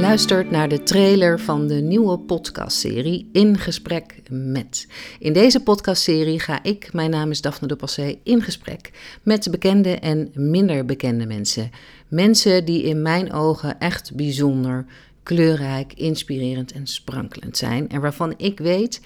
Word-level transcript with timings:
luistert 0.00 0.50
naar 0.50 0.68
de 0.68 0.82
trailer 0.82 1.40
van 1.40 1.66
de 1.66 1.74
nieuwe 1.74 2.18
podcastserie 2.18 3.28
In 3.32 3.58
Gesprek 3.58 4.22
met. 4.30 4.88
In 5.18 5.32
deze 5.32 5.62
podcastserie 5.62 6.40
ga 6.40 6.62
ik, 6.62 6.92
mijn 6.92 7.10
naam 7.10 7.30
is 7.30 7.40
Daphne 7.40 7.68
de 7.68 7.76
Passé, 7.76 8.18
in 8.22 8.42
gesprek 8.42 8.90
met 9.22 9.50
bekende 9.50 9.98
en 9.98 10.30
minder 10.34 10.84
bekende 10.84 11.26
mensen. 11.26 11.70
Mensen 12.08 12.64
die 12.64 12.82
in 12.82 13.02
mijn 13.02 13.32
ogen 13.32 13.78
echt 13.78 14.14
bijzonder, 14.14 14.86
kleurrijk, 15.22 15.92
inspirerend 15.92 16.72
en 16.72 16.86
sprankelend 16.86 17.56
zijn. 17.56 17.88
En 17.88 18.00
waarvan 18.00 18.34
ik 18.36 18.58
weet 18.58 19.00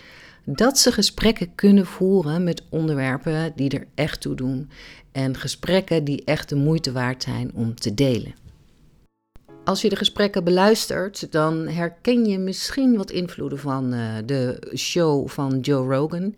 dat 0.44 0.78
ze 0.78 0.92
gesprekken 0.92 1.54
kunnen 1.54 1.86
voeren 1.86 2.44
met 2.44 2.62
onderwerpen 2.68 3.52
die 3.56 3.70
er 3.70 3.86
echt 3.94 4.20
toe 4.20 4.34
doen. 4.34 4.70
En 5.12 5.36
gesprekken 5.36 6.04
die 6.04 6.24
echt 6.24 6.48
de 6.48 6.56
moeite 6.56 6.92
waard 6.92 7.22
zijn 7.22 7.50
om 7.54 7.74
te 7.74 7.94
delen. 7.94 8.41
Als 9.64 9.82
je 9.82 9.88
de 9.88 9.96
gesprekken 9.96 10.44
beluistert, 10.44 11.32
dan 11.32 11.68
herken 11.68 12.24
je 12.24 12.38
misschien 12.38 12.96
wat 12.96 13.10
invloeden 13.10 13.58
van 13.58 13.94
uh, 13.94 14.14
de 14.26 14.72
show 14.76 15.28
van 15.28 15.60
Joe 15.60 15.94
Rogan. 15.94 16.34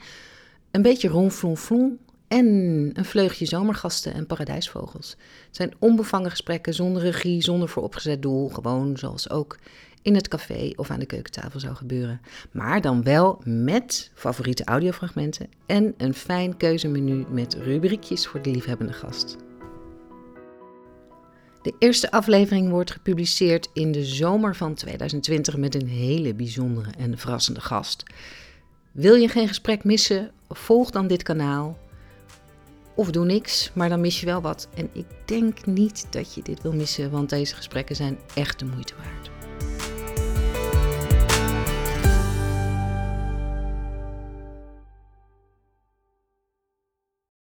Een 0.70 0.82
beetje 0.82 1.08
ronflonflon 1.08 1.98
en 2.28 2.46
een 2.92 3.04
vleugje 3.04 3.46
zomergasten 3.46 4.14
en 4.14 4.26
paradijsvogels. 4.26 5.10
Het 5.46 5.56
zijn 5.56 5.72
onbevangen 5.78 6.30
gesprekken 6.30 6.74
zonder 6.74 7.02
regie, 7.02 7.42
zonder 7.42 7.68
vooropgezet 7.68 8.22
doel. 8.22 8.48
Gewoon 8.48 8.96
zoals 8.96 9.30
ook 9.30 9.58
in 10.02 10.14
het 10.14 10.28
café 10.28 10.72
of 10.76 10.90
aan 10.90 10.98
de 10.98 11.06
keukentafel 11.06 11.60
zou 11.60 11.74
gebeuren. 11.74 12.20
Maar 12.50 12.80
dan 12.80 13.02
wel 13.02 13.40
met 13.44 14.10
favoriete 14.14 14.64
audiofragmenten 14.64 15.48
en 15.66 15.94
een 15.96 16.14
fijn 16.14 16.56
keuzemenu 16.56 17.24
met 17.30 17.54
rubriekjes 17.54 18.26
voor 18.26 18.42
de 18.42 18.50
liefhebbende 18.50 18.92
gast. 18.92 19.36
De 21.64 21.74
eerste 21.78 22.10
aflevering 22.10 22.70
wordt 22.70 22.90
gepubliceerd 22.90 23.68
in 23.72 23.92
de 23.92 24.04
zomer 24.04 24.56
van 24.56 24.74
2020 24.74 25.56
met 25.56 25.74
een 25.74 25.88
hele 25.88 26.34
bijzondere 26.34 26.90
en 26.98 27.18
verrassende 27.18 27.60
gast. 27.60 28.02
Wil 28.92 29.14
je 29.14 29.28
geen 29.28 29.48
gesprek 29.48 29.84
missen? 29.84 30.30
Volg 30.48 30.90
dan 30.90 31.06
dit 31.06 31.22
kanaal. 31.22 31.78
Of 32.94 33.10
doe 33.10 33.24
niks, 33.24 33.70
maar 33.74 33.88
dan 33.88 34.00
mis 34.00 34.20
je 34.20 34.26
wel 34.26 34.40
wat. 34.40 34.68
En 34.74 34.90
ik 34.92 35.06
denk 35.24 35.66
niet 35.66 36.06
dat 36.10 36.34
je 36.34 36.42
dit 36.42 36.62
wil 36.62 36.72
missen, 36.72 37.10
want 37.10 37.30
deze 37.30 37.54
gesprekken 37.54 37.96
zijn 37.96 38.18
echt 38.34 38.58
de 38.58 38.64
moeite 38.64 38.94
waard. 38.96 39.43